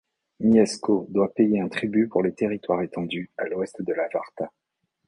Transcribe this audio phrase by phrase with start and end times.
[0.43, 4.51] Mieszko doit payer un tribut pour les territoires étendus à l’ouest de la Warta.